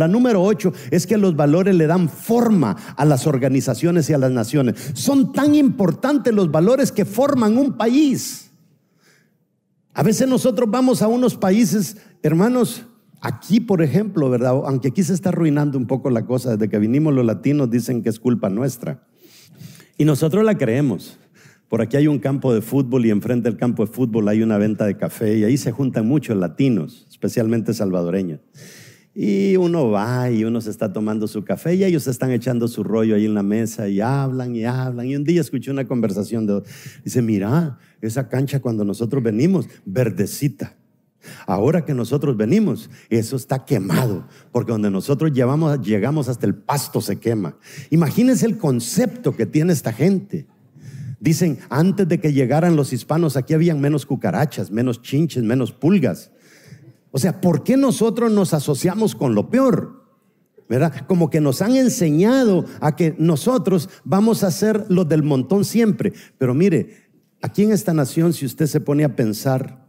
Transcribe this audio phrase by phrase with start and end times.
[0.00, 4.18] La número ocho es que los valores le dan forma a las organizaciones y a
[4.18, 4.92] las naciones.
[4.94, 8.50] Son tan importantes los valores que forman un país.
[9.92, 12.86] A veces nosotros vamos a unos países, hermanos,
[13.20, 14.52] aquí por ejemplo, ¿verdad?
[14.64, 18.02] Aunque aquí se está arruinando un poco la cosa, desde que vinimos los latinos dicen
[18.02, 19.06] que es culpa nuestra.
[19.98, 21.18] Y nosotros la creemos.
[21.68, 24.56] Por aquí hay un campo de fútbol y enfrente del campo de fútbol hay una
[24.56, 28.40] venta de café y ahí se juntan muchos latinos, especialmente salvadoreños.
[29.14, 32.84] Y uno va y uno se está tomando su café y ellos están echando su
[32.84, 35.06] rollo ahí en la mesa y hablan y hablan.
[35.06, 36.62] Y un día escuché una conversación de,
[37.04, 40.76] dice, mira, esa cancha cuando nosotros venimos, verdecita.
[41.46, 47.00] Ahora que nosotros venimos, eso está quemado, porque donde nosotros llevamos, llegamos hasta el pasto
[47.00, 47.56] se quema.
[47.90, 50.46] Imagínense el concepto que tiene esta gente.
[51.18, 56.30] Dicen, antes de que llegaran los hispanos, aquí habían menos cucarachas, menos chinches, menos pulgas.
[57.10, 60.00] O sea, ¿por qué nosotros nos asociamos con lo peor?
[60.68, 61.04] ¿Verdad?
[61.08, 66.12] Como que nos han enseñado a que nosotros vamos a ser los del montón siempre.
[66.38, 67.08] Pero mire,
[67.42, 69.88] aquí en esta nación, si usted se pone a pensar,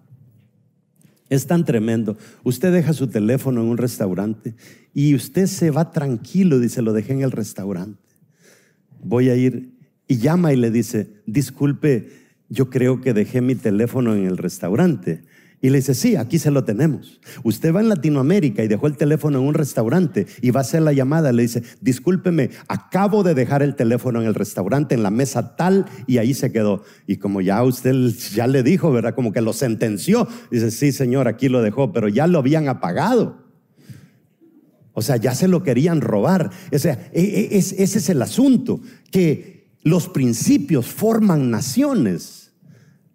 [1.30, 2.17] es tan tremendo.
[2.44, 4.56] Usted deja su teléfono en un restaurante
[4.94, 8.02] y usted se va tranquilo, dice, lo dejé en el restaurante.
[9.03, 12.09] Voy a ir y llama y le dice, disculpe,
[12.50, 15.23] yo creo que dejé mi teléfono en el restaurante.
[15.64, 17.20] Y le dice, sí, aquí se lo tenemos.
[17.44, 20.81] Usted va en Latinoamérica y dejó el teléfono en un restaurante y va a hacer
[20.81, 21.31] la llamada.
[21.31, 25.86] Le dice, discúlpeme, acabo de dejar el teléfono en el restaurante, en la mesa tal,
[26.08, 26.84] y ahí se quedó.
[27.06, 27.94] Y como ya usted
[28.34, 29.14] ya le dijo, ¿verdad?
[29.14, 30.28] Como que lo sentenció.
[30.50, 33.38] Dice, sí, señor, aquí lo dejó, pero ya lo habían apagado.
[34.94, 36.50] O sea, ya se lo querían robar.
[36.74, 38.81] O sea, e, e, ese es el asunto,
[39.12, 42.41] que los principios forman naciones.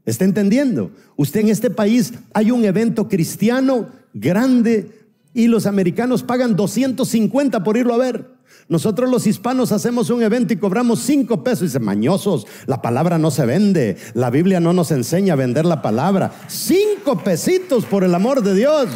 [0.07, 0.93] ¿Está entendiendo?
[1.17, 4.91] Usted en este país hay un evento cristiano grande
[5.35, 8.37] y los americanos pagan 250 por irlo a ver.
[8.69, 11.63] Nosotros los hispanos hacemos un evento y cobramos 5 pesos.
[11.63, 13.97] Y dice, mañosos, la palabra no se vende.
[14.15, 16.33] La Biblia no nos enseña a vender la palabra.
[16.49, 18.89] 5 pesitos por el amor de Dios.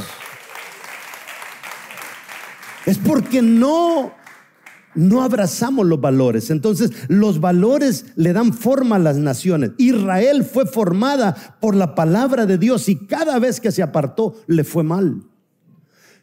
[2.87, 4.13] Es porque no
[4.95, 6.51] no abrazamos los valores.
[6.51, 9.73] Entonces, los valores le dan forma a las naciones.
[9.79, 14.65] Israel fue formada por la palabra de Dios y cada vez que se apartó le
[14.65, 15.23] fue mal.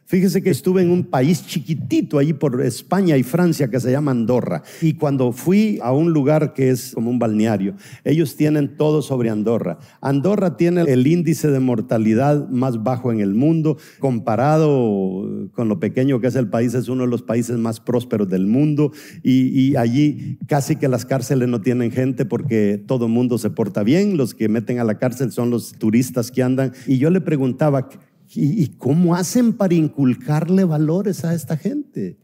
[0.08, 4.12] Fíjese que estuve en un país chiquitito allí por España y Francia que se llama
[4.12, 4.62] Andorra.
[4.80, 7.74] Y cuando fui a un lugar que es como un balneario,
[8.04, 9.80] ellos tienen todo sobre Andorra.
[10.00, 13.76] Andorra tiene el índice de mortalidad más bajo en el mundo.
[13.98, 18.30] Comparado con lo pequeño que es el país, es uno de los países más prósperos
[18.30, 18.92] del mundo.
[19.22, 23.82] Y, allí casi que las cárceles no tienen gente porque todo el mundo se porta
[23.82, 24.16] bien.
[24.16, 26.72] Los que meten a la cárcel son los turistas que andan.
[26.86, 27.90] Y yo le preguntaba,
[28.34, 32.18] ¿Y, cómo hacen para inculcarle valores a esta gente?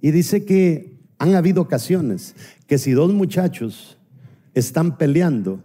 [0.00, 2.34] Y dice que han habido ocasiones
[2.66, 3.98] que si dos muchachos
[4.54, 5.62] están peleando,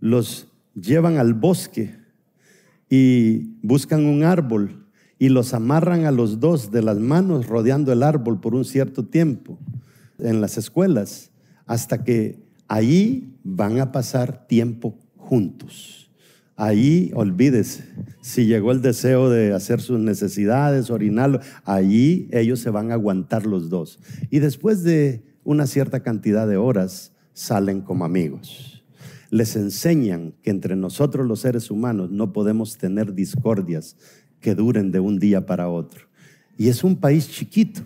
[0.00, 1.94] los llevan al bosque
[2.90, 4.86] y buscan un árbol
[5.18, 9.06] y los amarran a los dos de las manos rodeando el árbol por un cierto
[9.06, 9.58] tiempo
[10.18, 11.30] en las escuelas,
[11.66, 16.03] hasta que ahí van a pasar tiempo juntos.
[16.56, 17.84] Ahí, olvídese,
[18.20, 23.44] si llegó el deseo de hacer sus necesidades, orinarlo, allí ellos se van a aguantar
[23.44, 23.98] los dos.
[24.30, 28.84] Y después de una cierta cantidad de horas, salen como amigos.
[29.30, 33.96] Les enseñan que entre nosotros los seres humanos no podemos tener discordias
[34.40, 36.06] que duren de un día para otro.
[36.56, 37.82] Y es un país chiquito,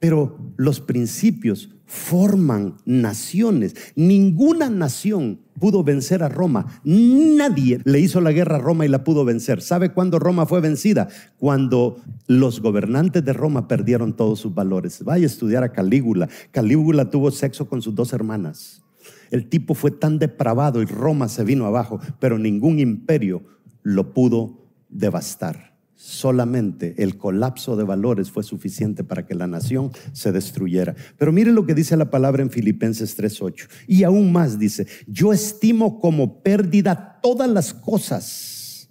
[0.00, 3.76] pero los principios forman naciones.
[3.94, 6.66] Ninguna nación pudo vencer a Roma.
[6.82, 9.62] Nadie le hizo la guerra a Roma y la pudo vencer.
[9.62, 11.06] ¿Sabe cuándo Roma fue vencida?
[11.38, 15.04] Cuando los gobernantes de Roma perdieron todos sus valores.
[15.04, 16.28] Vaya a estudiar a Calígula.
[16.50, 18.82] Calígula tuvo sexo con sus dos hermanas.
[19.30, 23.44] El tipo fue tan depravado y Roma se vino abajo, pero ningún imperio
[23.84, 25.71] lo pudo devastar.
[26.04, 30.96] Solamente el colapso de valores fue suficiente para que la nación se destruyera.
[31.16, 33.68] Pero mire lo que dice la palabra en Filipenses 3:8.
[33.86, 38.88] Y aún más dice, yo estimo como pérdida todas las cosas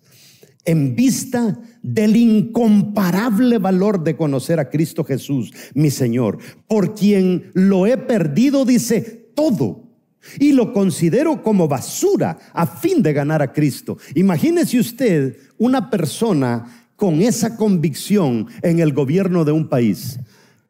[0.64, 7.88] en vista del incomparable valor de conocer a Cristo Jesús, mi Señor, por quien lo
[7.88, 9.02] he perdido, dice
[9.36, 9.92] todo
[10.40, 13.98] y lo considero como basura a fin de ganar a Cristo.
[14.16, 20.20] Imagínese usted una persona con esa convicción en el gobierno de un país.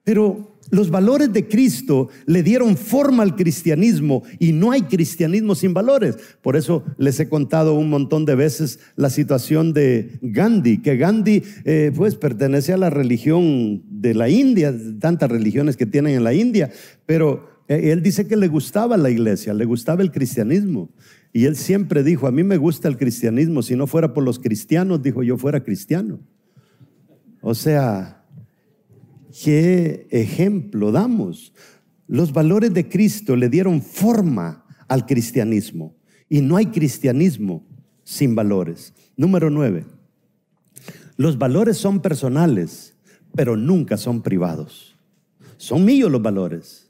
[0.05, 5.73] Pero los valores de Cristo le dieron forma al cristianismo y no hay cristianismo sin
[5.73, 6.15] valores.
[6.41, 11.43] Por eso les he contado un montón de veces la situación de Gandhi, que Gandhi
[11.65, 16.33] eh, pues pertenece a la religión de la India, tantas religiones que tienen en la
[16.33, 16.71] India,
[17.05, 20.91] pero eh, él dice que le gustaba la iglesia, le gustaba el cristianismo.
[21.33, 24.39] Y él siempre dijo, a mí me gusta el cristianismo, si no fuera por los
[24.39, 26.19] cristianos, dijo yo fuera cristiano.
[27.41, 28.25] O sea,
[29.43, 31.53] ¿qué ejemplo damos?
[32.07, 35.95] Los valores de Cristo le dieron forma al cristianismo
[36.27, 37.65] y no hay cristianismo
[38.03, 38.93] sin valores.
[39.15, 39.85] Número nueve,
[41.15, 42.95] los valores son personales,
[43.35, 44.97] pero nunca son privados.
[45.57, 46.89] Son míos los valores,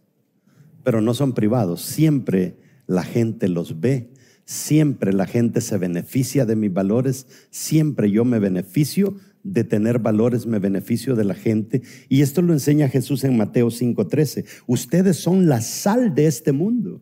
[0.83, 1.81] pero no son privados.
[1.81, 2.57] Siempre
[2.88, 4.11] la gente los ve,
[4.51, 10.45] siempre la gente se beneficia de mis valores, siempre yo me beneficio de tener valores,
[10.45, 11.81] me beneficio de la gente.
[12.09, 14.44] Y esto lo enseña Jesús en Mateo 5:13.
[14.68, 17.01] Ustedes son la sal de este mundo.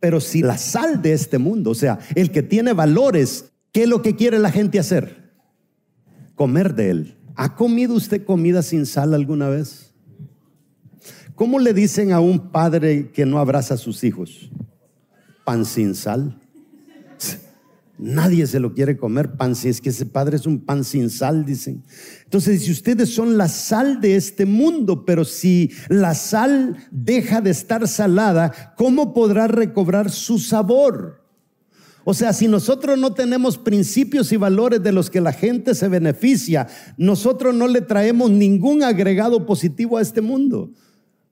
[0.00, 3.88] Pero si la sal de este mundo, o sea, el que tiene valores, ¿qué es
[3.88, 5.34] lo que quiere la gente hacer?
[6.36, 7.18] Comer de él.
[7.34, 9.92] ¿Ha comido usted comida sin sal alguna vez?
[11.34, 14.50] ¿Cómo le dicen a un padre que no abraza a sus hijos?
[15.44, 16.40] Pan sin sal.
[17.98, 21.10] Nadie se lo quiere comer pan si es que ese padre es un pan sin
[21.10, 21.82] sal, dicen.
[22.24, 27.50] Entonces, si ustedes son la sal de este mundo, pero si la sal deja de
[27.50, 31.24] estar salada, ¿cómo podrá recobrar su sabor?
[32.04, 35.88] O sea, si nosotros no tenemos principios y valores de los que la gente se
[35.88, 40.70] beneficia, nosotros no le traemos ningún agregado positivo a este mundo.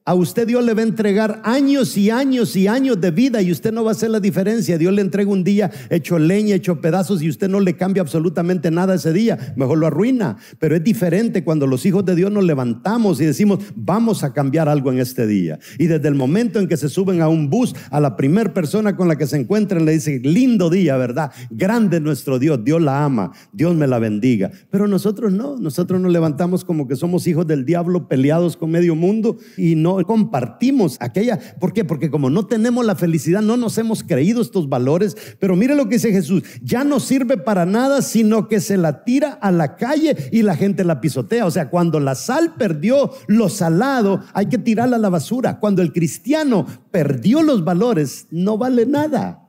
[0.08, 3.50] A usted Dios le va a entregar años y años y años de vida y
[3.50, 4.79] usted no va a hacer la diferencia.
[4.79, 8.70] Dios le entrega un día hecho leña, hecho pedazos y usted no le cambia absolutamente
[8.70, 9.53] nada ese día.
[9.56, 10.37] Mejor lo arruina.
[10.61, 14.69] Pero es diferente cuando los hijos de Dios nos levantamos y decimos, vamos a cambiar
[14.69, 15.58] algo en este día.
[15.76, 18.94] Y desde el momento en que se suben a un bus, a la primera persona
[18.94, 21.32] con la que se encuentran le dice, lindo día, ¿verdad?
[21.50, 24.53] Grande nuestro Dios, Dios la ama, Dios me la bendiga.
[24.70, 28.94] Pero nosotros no, nosotros nos levantamos como que somos hijos del diablo peleados con medio
[28.94, 31.38] mundo y no compartimos aquella.
[31.58, 31.84] ¿Por qué?
[31.84, 35.16] Porque como no tenemos la felicidad, no nos hemos creído estos valores.
[35.38, 39.04] Pero mire lo que dice Jesús, ya no sirve para nada, sino que se la
[39.04, 41.46] tira a la calle y la gente la pisotea.
[41.46, 45.58] O sea, cuando la sal perdió lo salado, hay que tirarla a la basura.
[45.58, 49.48] Cuando el cristiano perdió los valores, no vale nada.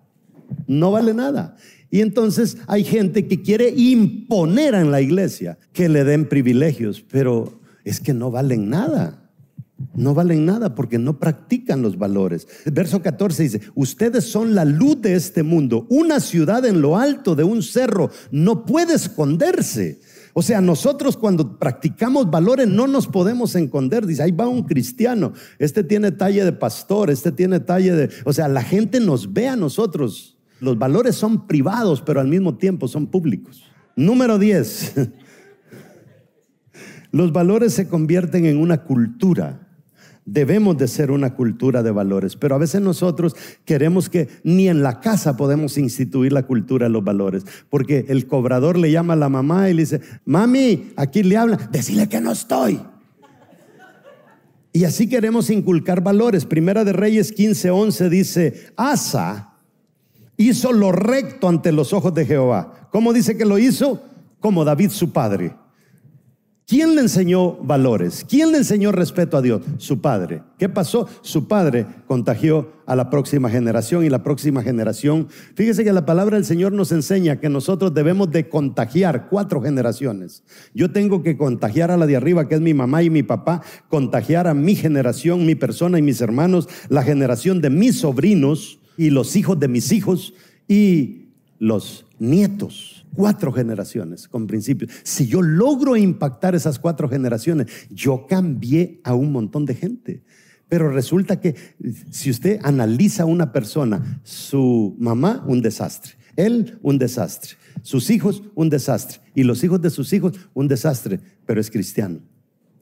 [0.67, 1.55] No vale nada.
[1.89, 7.59] Y entonces hay gente que quiere imponer en la iglesia que le den privilegios, pero
[7.85, 9.26] es que no valen nada
[9.93, 12.47] no valen nada porque no practican los valores.
[12.65, 15.85] Verso 14 dice, ustedes son la luz de este mundo.
[15.89, 19.99] Una ciudad en lo alto de un cerro no puede esconderse.
[20.33, 24.05] O sea, nosotros cuando practicamos valores no nos podemos esconder.
[24.05, 28.09] Dice, ahí va un cristiano, este tiene talle de pastor, este tiene talle de...
[28.23, 30.37] O sea, la gente nos ve a nosotros.
[30.59, 33.63] Los valores son privados, pero al mismo tiempo son públicos.
[33.95, 34.93] Número 10.
[37.11, 39.66] Los valores se convierten en una cultura.
[40.27, 43.33] Debemos de ser una cultura de valores, pero a veces nosotros
[43.63, 48.27] queremos que ni en la casa podemos instituir la cultura de los valores, porque el
[48.27, 52.19] cobrador le llama a la mamá y le dice, mami, aquí le habla, decirle que
[52.19, 52.77] no estoy.
[54.73, 56.45] Y así queremos inculcar valores.
[56.45, 59.53] Primera de Reyes 15:11 dice, Asa
[60.35, 62.89] hizo lo recto ante los ojos de Jehová.
[62.91, 64.03] ¿Cómo dice que lo hizo?
[64.41, 65.55] Como David su padre.
[66.69, 68.25] ¿Quién le enseñó valores?
[68.27, 69.61] ¿Quién le enseñó respeto a Dios?
[69.77, 70.41] Su padre.
[70.59, 71.07] ¿Qué pasó?
[71.21, 75.29] Su padre contagió a la próxima generación y la próxima generación.
[75.55, 80.43] Fíjese que la palabra del Señor nos enseña que nosotros debemos de contagiar cuatro generaciones.
[80.73, 83.61] Yo tengo que contagiar a la de arriba, que es mi mamá y mi papá,
[83.87, 89.09] contagiar a mi generación, mi persona y mis hermanos, la generación de mis sobrinos y
[89.11, 90.33] los hijos de mis hijos
[90.67, 94.91] y los nietos cuatro generaciones con principios.
[95.03, 100.23] Si yo logro impactar esas cuatro generaciones, yo cambié a un montón de gente.
[100.69, 101.55] Pero resulta que
[102.11, 108.43] si usted analiza a una persona, su mamá, un desastre, él, un desastre, sus hijos,
[108.53, 112.19] un desastre, y los hijos de sus hijos, un desastre, pero es cristiano.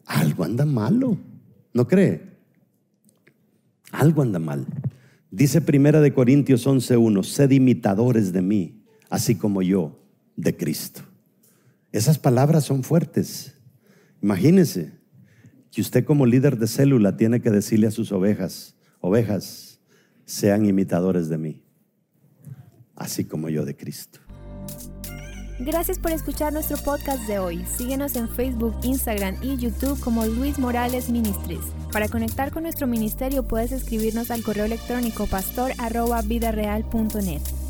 [0.05, 1.17] Algo anda malo,
[1.73, 2.21] ¿no cree?
[3.91, 4.65] Algo anda mal.
[5.31, 8.84] Dice Primera de Corintios 11:1, sed imitadores de mí,
[9.15, 9.97] así como yo
[10.35, 10.99] de Cristo.
[11.93, 13.55] Esas palabras son fuertes.
[14.21, 14.91] Imagínese
[15.71, 19.79] que usted como líder de célula tiene que decirle a sus ovejas, ovejas,
[20.25, 21.63] sean imitadores de mí,
[22.93, 24.19] así como yo de Cristo.
[25.59, 27.63] Gracias por escuchar nuestro podcast de hoy.
[27.77, 31.63] Síguenos en Facebook, Instagram y YouTube como Luis Morales Ministries.
[31.93, 37.41] Para conectar con nuestro ministerio puedes escribirnos al correo electrónico pastor.vidareal.net.